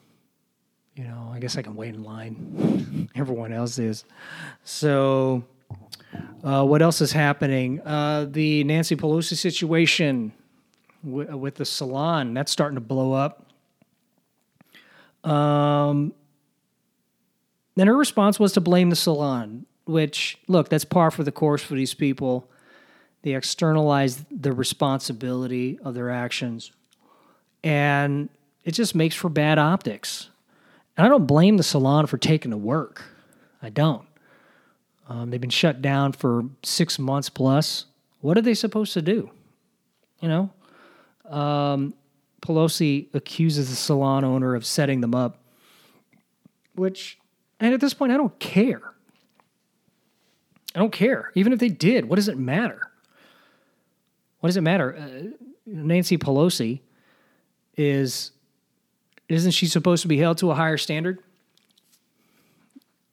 you 0.95 1.03
know, 1.03 1.31
I 1.33 1.39
guess 1.39 1.57
I 1.57 1.62
can 1.62 1.75
wait 1.75 1.93
in 1.95 2.03
line. 2.03 3.10
Everyone 3.15 3.53
else 3.53 3.79
is. 3.79 4.05
So, 4.63 5.43
uh, 6.43 6.65
what 6.65 6.81
else 6.81 7.01
is 7.01 7.12
happening? 7.12 7.81
Uh, 7.81 8.27
the 8.29 8.63
Nancy 8.63 8.95
Pelosi 8.95 9.36
situation 9.36 10.33
w- 11.03 11.36
with 11.38 11.55
the 11.55 11.65
salon 11.65 12.33
that's 12.33 12.51
starting 12.51 12.75
to 12.75 12.81
blow 12.81 13.13
up. 13.13 13.48
Um, 15.24 16.13
then 17.75 17.88
her 17.88 17.98
response 17.98 18.39
was 18.39 18.53
to 18.53 18.62
blame 18.62 18.89
the 18.89 18.95
salon, 18.95 19.65
which 19.86 20.38
look, 20.48 20.69
that's 20.69 20.86
par 20.86 21.12
for 21.12 21.24
the 21.24 21.31
course 21.31 21.62
for 21.63 21.75
these 21.75 21.93
people. 21.93 22.50
They 23.23 23.35
externalize 23.35 24.25
the 24.31 24.51
responsibility 24.51 25.77
of 25.83 25.93
their 25.93 26.09
actions. 26.09 26.71
And 27.63 28.29
it 28.63 28.71
just 28.71 28.95
makes 28.95 29.15
for 29.15 29.29
bad 29.29 29.59
optics. 29.59 30.29
And 30.97 31.05
I 31.05 31.09
don't 31.09 31.27
blame 31.27 31.57
the 31.57 31.63
salon 31.63 32.07
for 32.07 32.17
taking 32.17 32.51
to 32.51 32.57
work. 32.57 33.03
I 33.61 33.69
don't. 33.69 34.07
Um, 35.07 35.29
they've 35.29 35.41
been 35.41 35.49
shut 35.49 35.81
down 35.81 36.13
for 36.13 36.45
six 36.63 36.97
months 36.97 37.29
plus. 37.29 37.85
What 38.21 38.37
are 38.37 38.41
they 38.41 38.53
supposed 38.53 38.93
to 38.93 39.01
do? 39.01 39.29
You 40.19 40.29
know? 40.29 40.51
Um, 41.29 41.93
Pelosi 42.41 43.07
accuses 43.13 43.69
the 43.69 43.75
salon 43.75 44.23
owner 44.23 44.55
of 44.55 44.65
setting 44.65 45.01
them 45.01 45.13
up, 45.13 45.37
which, 46.75 47.19
and 47.59 47.73
at 47.73 47.79
this 47.79 47.93
point, 47.93 48.11
I 48.11 48.17
don't 48.17 48.37
care. 48.39 48.81
I 50.75 50.79
don't 50.79 50.91
care. 50.91 51.31
Even 51.35 51.53
if 51.53 51.59
they 51.59 51.69
did, 51.69 52.09
what 52.09 52.15
does 52.15 52.27
it 52.27 52.37
matter? 52.37 52.90
What 54.41 54.50
does 54.50 54.57
it 54.57 54.62
matter? 54.62 54.95
Uh, 54.95 55.48
Nancy 55.65 56.17
Pelosi 56.17 56.81
is 57.77 58.31
isn't 59.29 59.51
she 59.51 59.65
supposed 59.65 60.01
to 60.01 60.10
be 60.10 60.17
held 60.17 60.39
to 60.39 60.51
a 60.51 60.55
higher 60.55 60.77
standard? 60.77 61.19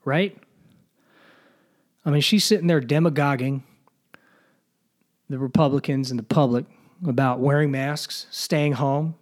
Right? 0.04 0.36
I 2.04 2.10
mean, 2.10 2.22
she's 2.22 2.44
sitting 2.44 2.66
there 2.66 2.80
demagoguing 2.80 3.62
the 5.28 5.38
Republicans 5.38 6.10
and 6.10 6.18
the 6.18 6.24
public 6.24 6.64
about 7.06 7.38
wearing 7.38 7.70
masks, 7.70 8.26
staying 8.30 8.72
home, 8.72 9.14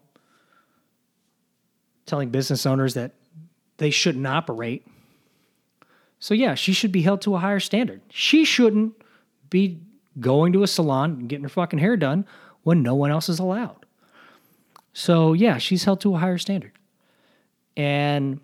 telling 2.07 2.31
business 2.31 2.65
owners 2.65 2.95
that 2.95 3.13
they 3.77 3.91
shouldn't 3.91 4.27
operate. 4.27 4.87
So, 6.19 6.33
yeah, 6.33 6.55
she 6.55 6.73
should 6.73 6.93
be 6.93 7.03
held 7.03 7.21
to 7.23 7.35
a 7.35 7.39
higher 7.39 7.61
standard. 7.61 8.01
She 8.09 8.45
shouldn't 8.45 8.95
be 9.51 9.81
going 10.21 10.53
to 10.53 10.63
a 10.63 10.67
salon 10.67 11.13
and 11.13 11.29
getting 11.29 11.45
her 11.45 11.49
fucking 11.49 11.79
hair 11.79 11.97
done 11.97 12.27
when 12.63 12.83
no 12.83 12.95
one 12.95 13.11
else 13.11 13.29
is 13.29 13.39
allowed. 13.39 13.87
So, 14.93 15.35
yeah, 15.35 15.59
she's 15.59 15.85
held 15.85 16.01
to 16.01 16.15
a 16.15 16.19
higher 16.19 16.39
standard. 16.39 16.73
And 17.77 18.41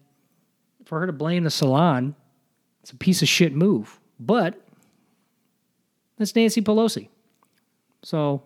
for 0.85 1.01
her 1.01 1.07
to 1.07 1.13
blame 1.13 1.45
the 1.45 1.51
salon, 1.51 2.15
it's 2.83 2.91
a 2.91 2.97
piece 2.97 3.23
of 3.23 3.29
shit 3.29 3.55
move. 3.55 3.99
But 4.21 4.61
that's 6.19 6.37
Nancy 6.37 6.61
Pelosi. 6.61 7.09
So 8.03 8.43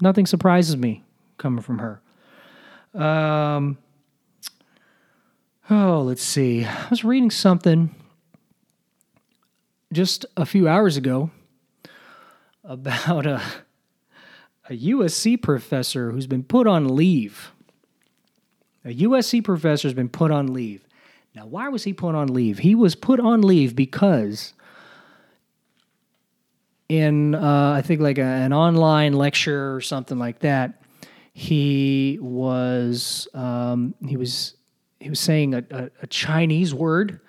nothing 0.00 0.26
surprises 0.26 0.76
me 0.76 1.04
coming 1.36 1.62
from 1.62 1.78
her. 1.78 2.00
Um, 3.00 3.78
oh, 5.68 6.02
let's 6.02 6.22
see. 6.22 6.64
I 6.64 6.86
was 6.88 7.04
reading 7.04 7.30
something 7.30 7.94
just 9.92 10.26
a 10.36 10.46
few 10.46 10.66
hours 10.68 10.96
ago 10.96 11.30
about 12.64 13.26
a, 13.26 13.42
a 14.68 14.72
USC 14.72 15.40
professor 15.40 16.10
who's 16.10 16.26
been 16.26 16.44
put 16.44 16.66
on 16.66 16.96
leave. 16.96 17.52
A 18.84 18.94
USC 18.94 19.42
professor 19.42 19.88
has 19.88 19.94
been 19.94 20.08
put 20.08 20.30
on 20.30 20.52
leave. 20.52 20.86
Now, 21.34 21.46
why 21.46 21.68
was 21.68 21.84
he 21.84 21.92
put 21.92 22.14
on 22.14 22.28
leave? 22.28 22.58
He 22.58 22.74
was 22.74 22.94
put 22.94 23.18
on 23.18 23.42
leave 23.42 23.74
because 23.74 24.54
in 26.88 27.34
uh, 27.34 27.72
I 27.76 27.82
think 27.82 28.00
like 28.00 28.18
a, 28.18 28.22
an 28.22 28.52
online 28.52 29.14
lecture 29.14 29.74
or 29.74 29.80
something 29.80 30.18
like 30.18 30.40
that, 30.40 30.82
he 31.32 32.18
was 32.20 33.26
um, 33.34 33.94
he 34.06 34.16
was 34.16 34.54
he 35.00 35.10
was 35.10 35.20
saying 35.20 35.54
a, 35.54 35.64
a, 35.70 35.90
a 36.02 36.06
Chinese 36.06 36.72
word 36.74 37.20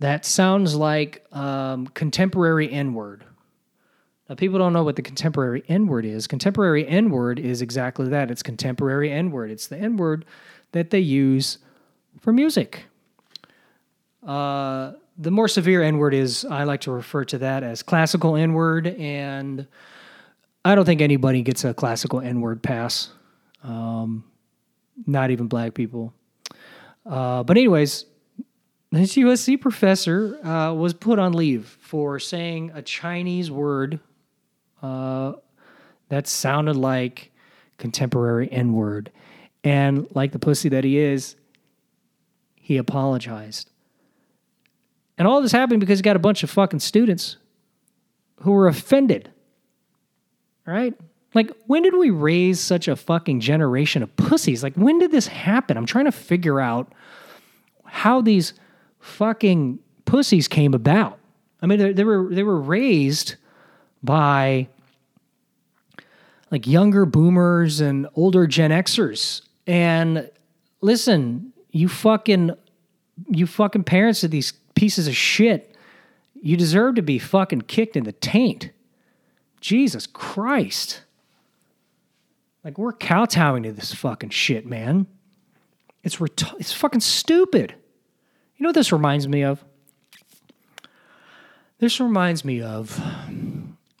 that 0.00 0.24
sounds 0.26 0.74
like 0.74 1.24
um, 1.32 1.86
contemporary 1.88 2.70
N 2.70 2.92
word. 2.94 3.24
Now, 4.28 4.34
people 4.34 4.58
don't 4.58 4.72
know 4.72 4.84
what 4.84 4.96
the 4.96 5.02
contemporary 5.02 5.62
N 5.68 5.86
word 5.86 6.06
is. 6.06 6.26
Contemporary 6.26 6.86
N 6.88 7.10
word 7.10 7.38
is 7.38 7.60
exactly 7.60 8.08
that. 8.08 8.30
It's 8.30 8.42
contemporary 8.42 9.12
N 9.12 9.30
word. 9.30 9.50
It's 9.50 9.66
the 9.66 9.76
N 9.76 9.96
word 9.96 10.24
that 10.72 10.90
they 10.90 11.00
use 11.00 11.58
for 12.20 12.32
music. 12.32 12.84
Uh, 14.26 14.92
the 15.18 15.30
more 15.30 15.46
severe 15.46 15.82
N 15.82 15.98
word 15.98 16.14
is, 16.14 16.44
I 16.46 16.64
like 16.64 16.80
to 16.82 16.90
refer 16.90 17.24
to 17.26 17.38
that 17.38 17.62
as 17.62 17.82
classical 17.82 18.34
N 18.34 18.54
word, 18.54 18.86
and 18.86 19.66
I 20.64 20.74
don't 20.74 20.86
think 20.86 21.02
anybody 21.02 21.42
gets 21.42 21.64
a 21.64 21.74
classical 21.74 22.20
N 22.20 22.40
word 22.40 22.62
pass. 22.62 23.10
Um, 23.62 24.24
not 25.06 25.30
even 25.30 25.48
black 25.48 25.74
people. 25.74 26.14
Uh, 27.04 27.42
but, 27.42 27.58
anyways, 27.58 28.06
this 28.90 29.16
USC 29.16 29.60
professor 29.60 30.42
uh, 30.46 30.72
was 30.72 30.94
put 30.94 31.18
on 31.18 31.34
leave 31.34 31.76
for 31.80 32.18
saying 32.18 32.70
a 32.74 32.80
Chinese 32.80 33.50
word 33.50 34.00
uh, 34.84 35.32
that 36.10 36.26
sounded 36.26 36.76
like 36.76 37.32
contemporary 37.78 38.52
N 38.52 38.74
word. 38.74 39.10
And 39.62 40.06
like 40.14 40.32
the 40.32 40.38
pussy 40.38 40.68
that 40.68 40.84
he 40.84 40.98
is, 40.98 41.36
he 42.54 42.76
apologized. 42.76 43.70
And 45.16 45.26
all 45.26 45.40
this 45.40 45.52
happened 45.52 45.80
because 45.80 46.00
he 46.00 46.02
got 46.02 46.16
a 46.16 46.20
bunch 46.20 46.42
of 46.42 46.50
fucking 46.50 46.80
students 46.80 47.38
who 48.42 48.52
were 48.52 48.68
offended. 48.68 49.30
Right? 50.66 50.94
Like, 51.32 51.50
when 51.66 51.82
did 51.82 51.96
we 51.96 52.10
raise 52.10 52.60
such 52.60 52.86
a 52.86 52.94
fucking 52.94 53.40
generation 53.40 54.02
of 54.02 54.14
pussies? 54.16 54.62
Like, 54.62 54.74
when 54.74 54.98
did 54.98 55.10
this 55.10 55.26
happen? 55.26 55.76
I'm 55.76 55.86
trying 55.86 56.04
to 56.04 56.12
figure 56.12 56.60
out 56.60 56.92
how 57.84 58.20
these 58.20 58.52
fucking 59.00 59.78
pussies 60.04 60.46
came 60.46 60.74
about. 60.74 61.18
I 61.62 61.66
mean, 61.66 61.78
they, 61.78 61.92
they 61.92 62.04
were 62.04 62.28
they 62.30 62.42
were 62.42 62.60
raised 62.60 63.36
by 64.02 64.68
like 66.54 66.68
younger 66.68 67.04
boomers 67.04 67.80
and 67.80 68.06
older 68.14 68.46
Gen 68.46 68.70
Xers. 68.70 69.42
And 69.66 70.30
listen, 70.82 71.52
you 71.72 71.88
fucking 71.88 72.52
you 73.28 73.48
fucking 73.48 73.82
parents 73.82 74.22
of 74.22 74.30
these 74.30 74.52
pieces 74.76 75.08
of 75.08 75.16
shit, 75.16 75.74
you 76.40 76.56
deserve 76.56 76.94
to 76.94 77.02
be 77.02 77.18
fucking 77.18 77.62
kicked 77.62 77.96
in 77.96 78.04
the 78.04 78.12
taint. 78.12 78.70
Jesus 79.60 80.06
Christ. 80.06 81.02
Like 82.62 82.78
we're 82.78 82.92
kowtowing 82.92 83.64
to 83.64 83.72
this 83.72 83.92
fucking 83.92 84.30
shit, 84.30 84.64
man. 84.64 85.08
It's 86.04 86.20
ret- 86.20 86.54
it's 86.60 86.72
fucking 86.72 87.00
stupid. 87.00 87.74
You 88.56 88.62
know 88.62 88.68
what 88.68 88.76
this 88.76 88.92
reminds 88.92 89.26
me 89.26 89.42
of? 89.42 89.64
This 91.80 91.98
reminds 91.98 92.44
me 92.44 92.62
of 92.62 93.02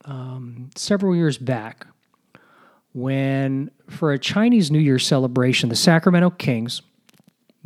um, 0.04 0.70
several 0.76 1.16
years 1.16 1.36
back 1.36 1.88
when, 2.94 3.70
for 3.90 4.12
a 4.12 4.18
Chinese 4.18 4.70
New 4.70 4.78
Year 4.78 4.98
celebration, 4.98 5.68
the 5.68 5.76
Sacramento 5.76 6.30
Kings 6.30 6.80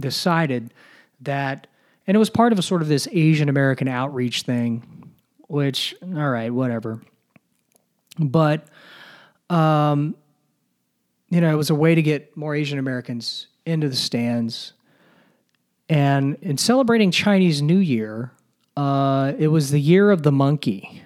decided 0.00 0.72
that, 1.20 1.66
and 2.06 2.14
it 2.14 2.18
was 2.18 2.30
part 2.30 2.52
of 2.52 2.58
a 2.58 2.62
sort 2.62 2.82
of 2.82 2.88
this 2.88 3.06
Asian 3.12 3.48
American 3.48 3.88
outreach 3.88 4.42
thing, 4.42 5.12
which, 5.46 5.94
all 6.02 6.30
right, 6.30 6.50
whatever. 6.50 7.02
But, 8.18 8.66
um, 9.50 10.16
you 11.28 11.40
know, 11.42 11.52
it 11.52 11.56
was 11.56 11.70
a 11.70 11.74
way 11.74 11.94
to 11.94 12.02
get 12.02 12.34
more 12.36 12.54
Asian 12.54 12.78
Americans 12.78 13.48
into 13.66 13.88
the 13.88 13.96
stands. 13.96 14.72
And 15.90 16.38
in 16.40 16.56
celebrating 16.56 17.10
Chinese 17.10 17.60
New 17.60 17.78
Year, 17.78 18.32
uh, 18.78 19.34
it 19.38 19.48
was 19.48 19.70
the 19.70 19.80
year 19.80 20.10
of 20.10 20.22
the 20.22 20.32
monkey. 20.32 21.02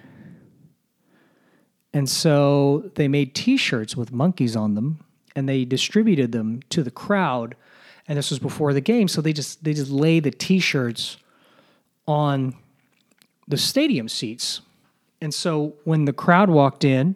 And 1.93 2.09
so 2.09 2.91
they 2.95 3.07
made 3.07 3.35
t 3.35 3.57
shirts 3.57 3.95
with 3.95 4.11
monkeys 4.11 4.55
on 4.55 4.75
them 4.75 5.03
and 5.35 5.47
they 5.47 5.65
distributed 5.65 6.31
them 6.31 6.61
to 6.69 6.83
the 6.83 6.91
crowd. 6.91 7.55
And 8.07 8.17
this 8.17 8.29
was 8.29 8.39
before 8.39 8.73
the 8.73 8.81
game. 8.81 9.07
So 9.07 9.21
they 9.21 9.33
just 9.33 9.63
they 9.63 9.73
just 9.73 9.91
lay 9.91 10.19
the 10.19 10.31
t 10.31 10.59
shirts 10.59 11.17
on 12.07 12.55
the 13.47 13.57
stadium 13.57 14.09
seats. 14.09 14.61
And 15.21 15.33
so 15.33 15.75
when 15.83 16.05
the 16.05 16.13
crowd 16.13 16.49
walked 16.49 16.83
in, 16.83 17.15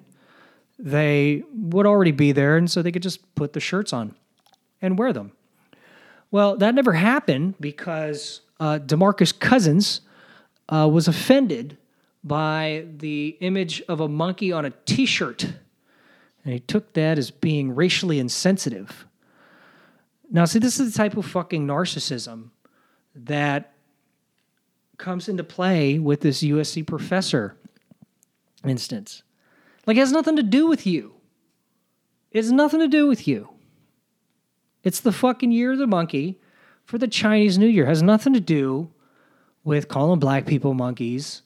they 0.79 1.43
would 1.53 1.85
already 1.85 2.11
be 2.11 2.31
there, 2.31 2.55
and 2.55 2.69
so 2.69 2.81
they 2.81 2.91
could 2.91 3.01
just 3.01 3.35
put 3.35 3.53
the 3.53 3.59
shirts 3.59 3.91
on 3.91 4.15
and 4.81 4.97
wear 4.97 5.11
them. 5.11 5.31
Well, 6.29 6.55
that 6.57 6.75
never 6.75 6.93
happened 6.93 7.55
because 7.59 8.41
uh, 8.59 8.79
Demarcus 8.79 9.37
Cousins 9.37 10.01
uh, 10.69 10.87
was 10.91 11.07
offended 11.07 11.77
by 12.27 12.85
the 12.97 13.37
image 13.39 13.81
of 13.87 13.99
a 13.99 14.07
monkey 14.07 14.51
on 14.51 14.65
a 14.65 14.71
t 14.85 15.05
shirt. 15.05 15.43
And 16.43 16.53
he 16.53 16.59
took 16.59 16.93
that 16.93 17.17
as 17.17 17.31
being 17.31 17.75
racially 17.75 18.19
insensitive. 18.19 19.05
Now, 20.29 20.45
see, 20.45 20.59
this 20.59 20.79
is 20.79 20.91
the 20.91 20.97
type 20.97 21.17
of 21.17 21.25
fucking 21.25 21.65
narcissism 21.65 22.49
that 23.15 23.73
comes 24.97 25.29
into 25.29 25.43
play 25.43 25.99
with 25.99 26.21
this 26.21 26.41
USC 26.41 26.85
professor 26.85 27.57
instance. 28.65 29.23
Like, 29.85 29.97
it 29.97 30.01
has 30.01 30.11
nothing 30.11 30.35
to 30.35 30.43
do 30.43 30.67
with 30.67 30.85
you. 30.85 31.13
It 32.31 32.37
has 32.37 32.51
nothing 32.51 32.79
to 32.81 32.87
do 32.87 33.07
with 33.07 33.27
you. 33.27 33.49
It's 34.83 34.99
the 34.99 35.11
fucking 35.11 35.51
year 35.51 35.73
of 35.73 35.79
the 35.79 35.87
monkey 35.87 36.39
for 36.83 36.97
the 36.97 37.07
Chinese 37.07 37.57
New 37.57 37.67
Year. 37.67 37.85
It 37.85 37.89
has 37.89 38.03
nothing 38.03 38.33
to 38.33 38.39
do 38.39 38.89
with 39.63 39.87
calling 39.87 40.19
black 40.19 40.45
people 40.45 40.73
monkeys. 40.73 41.41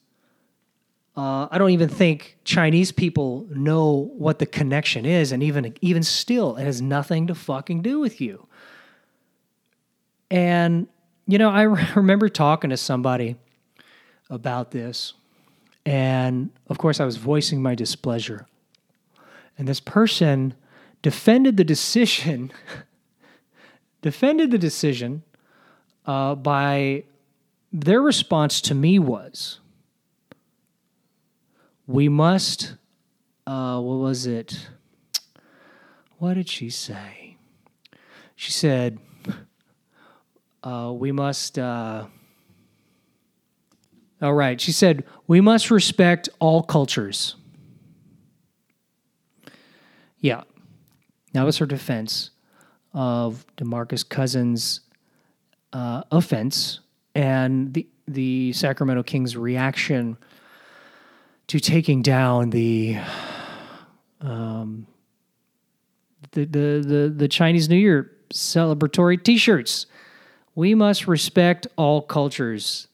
Uh, 1.14 1.46
I 1.50 1.58
don't 1.58 1.70
even 1.70 1.90
think 1.90 2.38
Chinese 2.44 2.90
people 2.90 3.46
know 3.50 4.10
what 4.16 4.38
the 4.38 4.46
connection 4.46 5.04
is, 5.04 5.30
and 5.30 5.42
even 5.42 5.74
even 5.82 6.02
still, 6.02 6.56
it 6.56 6.64
has 6.64 6.80
nothing 6.80 7.26
to 7.26 7.34
fucking 7.34 7.82
do 7.82 8.00
with 8.00 8.20
you. 8.20 8.46
And 10.30 10.86
you 11.26 11.36
know, 11.36 11.50
I 11.50 11.62
remember 11.96 12.28
talking 12.30 12.70
to 12.70 12.78
somebody 12.78 13.36
about 14.30 14.70
this, 14.70 15.12
and 15.84 16.50
of 16.68 16.78
course, 16.78 16.98
I 16.98 17.04
was 17.04 17.16
voicing 17.16 17.62
my 17.62 17.74
displeasure. 17.74 18.46
And 19.58 19.68
this 19.68 19.80
person 19.80 20.54
defended 21.02 21.58
the 21.58 21.64
decision, 21.64 22.52
defended 24.02 24.50
the 24.50 24.58
decision 24.58 25.24
uh, 26.06 26.34
by 26.34 27.04
their 27.72 28.00
response 28.00 28.60
to 28.62 28.74
me 28.74 28.98
was, 28.98 29.60
"We 31.92 32.08
must." 32.08 32.76
Uh, 33.46 33.80
what 33.80 33.96
was 33.96 34.26
it? 34.26 34.68
What 36.18 36.34
did 36.34 36.48
she 36.48 36.70
say? 36.70 37.36
She 38.36 38.52
said, 38.52 38.98
uh, 40.62 40.92
"We 40.94 41.12
must." 41.12 41.58
Uh, 41.58 42.06
all 44.22 44.34
right. 44.34 44.60
She 44.60 44.70
said, 44.70 45.04
We 45.26 45.40
must 45.40 45.70
respect 45.70 46.28
all 46.38 46.62
cultures. 46.62 47.34
Yeah. 50.20 50.42
That 51.32 51.42
was 51.42 51.58
her 51.58 51.66
defense 51.66 52.30
of 52.94 53.44
Demarcus 53.56 54.08
Cousins' 54.08 54.82
uh, 55.72 56.04
offense 56.12 56.80
and 57.16 57.74
the, 57.74 57.88
the 58.06 58.52
Sacramento 58.52 59.02
Kings' 59.02 59.36
reaction 59.36 60.16
to 61.52 61.60
taking 61.60 62.00
down 62.00 62.48
the, 62.48 62.96
um, 64.22 64.86
the, 66.30 66.46
the, 66.46 66.82
the, 66.82 67.14
the 67.14 67.28
Chinese 67.28 67.68
New 67.68 67.76
Year 67.76 68.10
celebratory 68.32 69.22
t 69.22 69.36
shirts. 69.36 69.84
We 70.54 70.74
must 70.74 71.06
respect 71.06 71.66
all 71.76 72.00
cultures. 72.00 72.88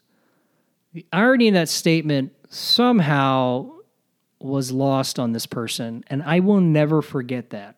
The 0.92 1.06
irony 1.12 1.46
in 1.46 1.54
that 1.54 1.68
statement 1.68 2.32
somehow 2.48 3.70
was 4.40 4.72
lost 4.72 5.20
on 5.20 5.30
this 5.30 5.46
person, 5.46 6.02
and 6.08 6.20
I 6.24 6.40
will 6.40 6.60
never 6.60 7.00
forget 7.00 7.50
that 7.50 7.76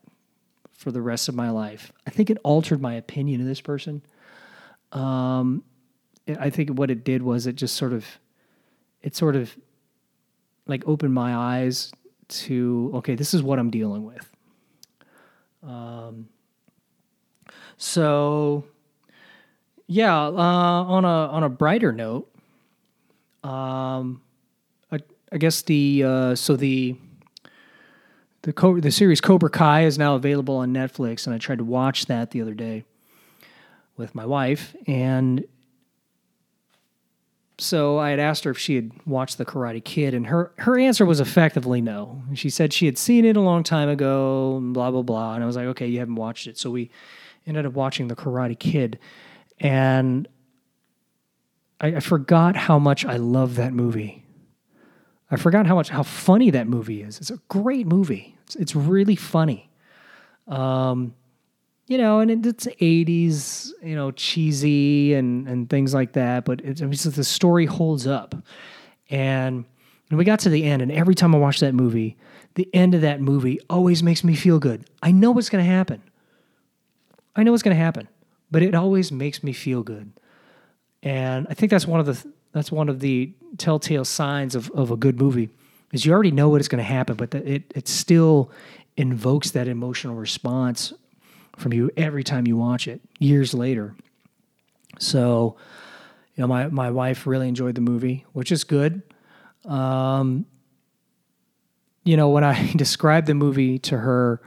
for 0.72 0.90
the 0.90 1.02
rest 1.02 1.28
of 1.28 1.34
my 1.34 1.50
life. 1.50 1.92
I 2.06 2.10
think 2.10 2.30
it 2.30 2.38
altered 2.42 2.80
my 2.80 2.94
opinion 2.94 3.42
of 3.42 3.46
this 3.46 3.60
person. 3.60 4.00
Um, 4.92 5.62
I 6.26 6.48
think 6.48 6.70
what 6.70 6.90
it 6.90 7.04
did 7.04 7.20
was 7.20 7.46
it 7.46 7.56
just 7.56 7.76
sort 7.76 7.92
of, 7.92 8.06
it 9.02 9.14
sort 9.14 9.36
of 9.36 9.54
like 10.70 10.86
opened 10.86 11.12
my 11.12 11.34
eyes 11.34 11.92
to 12.28 12.92
okay, 12.94 13.14
this 13.14 13.34
is 13.34 13.42
what 13.42 13.58
I'm 13.58 13.70
dealing 13.70 14.04
with. 14.04 14.30
Um, 15.62 16.28
so 17.76 18.64
yeah, 19.86 20.16
uh, 20.16 20.30
on 20.30 21.04
a 21.04 21.08
on 21.08 21.42
a 21.42 21.48
brighter 21.48 21.92
note, 21.92 22.30
um, 23.42 24.22
I, 24.92 25.00
I 25.32 25.38
guess 25.38 25.62
the 25.62 26.04
uh, 26.06 26.34
so 26.36 26.56
the 26.56 26.96
the 28.42 28.52
Co- 28.52 28.80
the 28.80 28.92
series 28.92 29.20
Cobra 29.20 29.50
Kai 29.50 29.82
is 29.82 29.98
now 29.98 30.14
available 30.14 30.56
on 30.56 30.72
Netflix, 30.72 31.26
and 31.26 31.34
I 31.34 31.38
tried 31.38 31.58
to 31.58 31.64
watch 31.64 32.06
that 32.06 32.30
the 32.30 32.40
other 32.40 32.54
day 32.54 32.84
with 33.96 34.14
my 34.14 34.24
wife, 34.24 34.74
and 34.86 35.44
so 37.60 37.98
I 37.98 38.10
had 38.10 38.18
asked 38.18 38.44
her 38.44 38.50
if 38.50 38.58
she 38.58 38.74
had 38.76 38.90
watched 39.06 39.38
The 39.38 39.44
Karate 39.44 39.84
Kid, 39.84 40.14
and 40.14 40.26
her 40.26 40.52
her 40.58 40.78
answer 40.78 41.04
was 41.04 41.20
effectively 41.20 41.80
no. 41.80 42.22
She 42.34 42.50
said 42.50 42.72
she 42.72 42.86
had 42.86 42.98
seen 42.98 43.24
it 43.24 43.36
a 43.36 43.40
long 43.40 43.62
time 43.62 43.88
ago, 43.88 44.56
and 44.56 44.74
blah 44.74 44.90
blah 44.90 45.02
blah. 45.02 45.34
And 45.34 45.42
I 45.42 45.46
was 45.46 45.56
like, 45.56 45.66
okay, 45.66 45.86
you 45.86 45.98
haven't 45.98 46.16
watched 46.16 46.46
it, 46.46 46.58
so 46.58 46.70
we 46.70 46.90
ended 47.46 47.66
up 47.66 47.72
watching 47.74 48.08
The 48.08 48.16
Karate 48.16 48.58
Kid, 48.58 48.98
and 49.58 50.26
I, 51.80 51.88
I 51.88 52.00
forgot 52.00 52.56
how 52.56 52.78
much 52.78 53.04
I 53.04 53.16
love 53.16 53.56
that 53.56 53.72
movie. 53.72 54.24
I 55.30 55.36
forgot 55.36 55.66
how 55.66 55.76
much 55.76 55.90
how 55.90 56.02
funny 56.02 56.50
that 56.50 56.66
movie 56.66 57.02
is. 57.02 57.18
It's 57.18 57.30
a 57.30 57.38
great 57.48 57.86
movie. 57.86 58.36
It's, 58.44 58.56
it's 58.56 58.74
really 58.76 59.16
funny. 59.16 59.70
Um, 60.48 61.14
you 61.90 61.98
know, 61.98 62.20
and 62.20 62.30
it, 62.30 62.46
it's 62.46 62.66
'80s, 62.66 63.72
you 63.82 63.96
know, 63.96 64.12
cheesy 64.12 65.12
and 65.14 65.48
and 65.48 65.68
things 65.68 65.92
like 65.92 66.12
that. 66.12 66.44
But 66.44 66.60
it's, 66.60 66.80
I 66.80 66.84
mean, 66.84 66.92
the 66.92 67.24
story 67.24 67.66
holds 67.66 68.06
up, 68.06 68.32
and 69.10 69.64
and 70.08 70.18
we 70.18 70.24
got 70.24 70.38
to 70.40 70.50
the 70.50 70.62
end, 70.62 70.82
and 70.82 70.92
every 70.92 71.16
time 71.16 71.34
I 71.34 71.38
watch 71.38 71.58
that 71.58 71.74
movie, 71.74 72.16
the 72.54 72.68
end 72.72 72.94
of 72.94 73.00
that 73.00 73.20
movie 73.20 73.58
always 73.68 74.04
makes 74.04 74.22
me 74.22 74.36
feel 74.36 74.60
good. 74.60 74.88
I 75.02 75.10
know 75.10 75.32
what's 75.32 75.48
going 75.48 75.64
to 75.64 75.70
happen. 75.70 76.00
I 77.34 77.42
know 77.42 77.50
what's 77.50 77.64
going 77.64 77.76
to 77.76 77.82
happen, 77.82 78.06
but 78.52 78.62
it 78.62 78.76
always 78.76 79.10
makes 79.10 79.42
me 79.42 79.52
feel 79.52 79.82
good. 79.82 80.12
And 81.02 81.48
I 81.50 81.54
think 81.54 81.70
that's 81.70 81.88
one 81.88 81.98
of 81.98 82.06
the 82.06 82.24
that's 82.52 82.70
one 82.70 82.88
of 82.88 83.00
the 83.00 83.32
telltale 83.58 84.04
signs 84.04 84.54
of, 84.54 84.70
of 84.70 84.92
a 84.92 84.96
good 84.96 85.20
movie 85.20 85.50
is 85.92 86.06
you 86.06 86.12
already 86.12 86.30
know 86.30 86.48
what 86.50 86.60
is 86.60 86.68
going 86.68 86.78
to 86.78 86.84
happen, 86.84 87.16
but 87.16 87.32
the, 87.32 87.54
it 87.54 87.72
it 87.74 87.88
still 87.88 88.52
invokes 88.96 89.50
that 89.52 89.66
emotional 89.66 90.14
response 90.14 90.92
from 91.60 91.72
you 91.72 91.90
every 91.96 92.24
time 92.24 92.46
you 92.46 92.56
watch 92.56 92.88
it 92.88 93.00
years 93.18 93.54
later. 93.54 93.94
So, 94.98 95.56
you 96.34 96.42
know, 96.42 96.48
my 96.48 96.68
my 96.68 96.90
wife 96.90 97.26
really 97.26 97.48
enjoyed 97.48 97.74
the 97.74 97.80
movie, 97.80 98.24
which 98.32 98.50
is 98.52 98.64
good. 98.64 99.02
Um, 99.64 100.46
you 102.04 102.16
know, 102.16 102.30
when 102.30 102.44
I 102.44 102.72
described 102.76 103.26
the 103.26 103.34
movie 103.34 103.78
to 103.80 103.98
her 103.98 104.40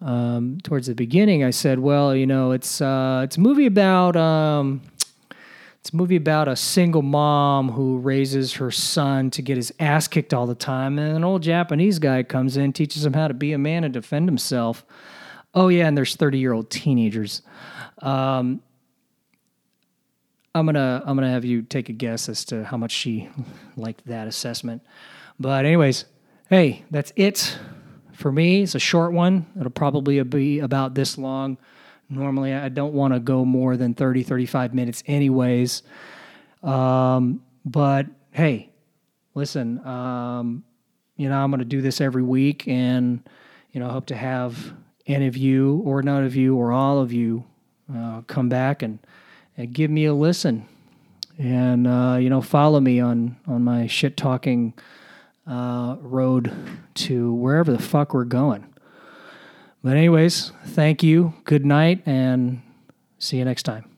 um, 0.00 0.58
towards 0.62 0.86
the 0.86 0.94
beginning, 0.94 1.44
I 1.44 1.50
said, 1.50 1.78
"Well, 1.78 2.14
you 2.14 2.26
know, 2.26 2.52
it's 2.52 2.80
uh, 2.80 3.22
it's 3.24 3.36
a 3.36 3.40
movie 3.40 3.66
about." 3.66 4.16
Um, 4.16 4.82
it's 5.86 5.92
a 5.92 5.96
movie 5.96 6.16
about 6.16 6.48
a 6.48 6.56
single 6.56 7.02
mom 7.02 7.70
who 7.70 7.98
raises 7.98 8.54
her 8.54 8.72
son 8.72 9.30
to 9.30 9.40
get 9.40 9.56
his 9.56 9.72
ass 9.78 10.08
kicked 10.08 10.34
all 10.34 10.44
the 10.44 10.56
time. 10.56 10.98
And 10.98 11.16
an 11.16 11.22
old 11.22 11.44
Japanese 11.44 12.00
guy 12.00 12.24
comes 12.24 12.56
in, 12.56 12.72
teaches 12.72 13.06
him 13.06 13.12
how 13.12 13.28
to 13.28 13.34
be 13.34 13.52
a 13.52 13.58
man 13.58 13.84
and 13.84 13.94
defend 13.94 14.28
himself. 14.28 14.84
Oh, 15.56 15.68
yeah, 15.68 15.88
and 15.88 15.96
there's 15.96 16.14
30 16.14 16.38
year 16.38 16.52
old 16.52 16.70
teenagers. 16.70 17.40
Um, 18.00 18.60
I'm 20.54 20.66
gonna 20.66 21.02
I'm 21.04 21.16
gonna 21.16 21.30
have 21.30 21.44
you 21.44 21.62
take 21.62 21.88
a 21.88 21.92
guess 21.92 22.28
as 22.28 22.44
to 22.46 22.62
how 22.64 22.76
much 22.76 22.92
she 22.92 23.28
liked 23.76 24.06
that 24.06 24.28
assessment. 24.28 24.82
But 25.40 25.64
anyways, 25.64 26.04
hey, 26.50 26.84
that's 26.90 27.12
it 27.16 27.58
for 28.12 28.30
me. 28.30 28.62
It's 28.62 28.74
a 28.74 28.78
short 28.78 29.12
one. 29.12 29.46
It'll 29.58 29.70
probably 29.70 30.22
be 30.22 30.60
about 30.60 30.94
this 30.94 31.18
long. 31.18 31.56
Normally, 32.08 32.54
I 32.54 32.68
don't 32.68 32.92
want 32.92 33.14
to 33.14 33.20
go 33.20 33.44
more 33.44 33.76
than 33.76 33.92
30, 33.92 34.22
35 34.22 34.74
minutes, 34.74 35.02
anyways. 35.06 35.82
Um, 36.62 37.42
but 37.64 38.06
hey, 38.30 38.70
listen, 39.34 39.84
um, 39.84 40.64
you 41.16 41.28
know, 41.28 41.36
I'm 41.36 41.50
going 41.50 41.58
to 41.58 41.64
do 41.64 41.80
this 41.80 42.00
every 42.00 42.22
week, 42.22 42.68
and, 42.68 43.28
you 43.72 43.80
know, 43.80 43.88
hope 43.88 44.06
to 44.06 44.16
have 44.16 44.72
any 45.06 45.26
if 45.26 45.36
you, 45.36 45.82
or 45.84 46.02
none 46.02 46.24
of 46.24 46.34
you, 46.34 46.56
or 46.56 46.72
all 46.72 46.98
of 46.98 47.12
you 47.12 47.44
uh, 47.94 48.22
come 48.22 48.48
back 48.48 48.82
and, 48.82 48.98
and 49.56 49.72
give 49.72 49.90
me 49.90 50.04
a 50.04 50.14
listen. 50.14 50.66
And, 51.38 51.86
uh, 51.86 52.16
you 52.20 52.30
know, 52.30 52.40
follow 52.40 52.80
me 52.80 53.00
on, 53.00 53.36
on 53.46 53.62
my 53.62 53.86
shit 53.86 54.16
talking 54.16 54.74
uh, 55.46 55.96
road 56.00 56.52
to 56.94 57.32
wherever 57.34 57.70
the 57.72 57.82
fuck 57.82 58.14
we're 58.14 58.24
going. 58.24 58.66
But, 59.84 59.96
anyways, 59.96 60.52
thank 60.64 61.02
you. 61.02 61.34
Good 61.44 61.64
night, 61.64 62.02
and 62.06 62.62
see 63.18 63.36
you 63.36 63.44
next 63.44 63.62
time. 63.62 63.95